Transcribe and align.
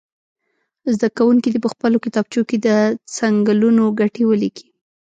زده 0.93 1.07
کوونکي 1.17 1.49
دې 1.51 1.59
په 1.65 1.69
خپلو 1.73 1.97
کتابچو 2.05 2.41
کې 2.49 2.57
د 2.65 2.69
څنګلونو 3.17 3.83
ګټې 3.99 4.23
ولیکي. 4.27 4.67